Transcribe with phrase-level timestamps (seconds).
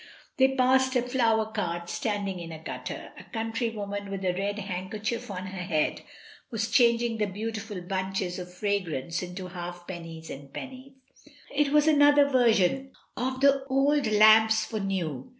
[0.37, 4.57] They passed a flower qart standing in a gutter; a country woman with a red
[4.57, 6.01] handkerchief on her head
[6.49, 10.93] was changing the beauti ful bunches of fragrance into halfpennies and pennies.
[11.55, 15.29] It was another version of the old lamps for new.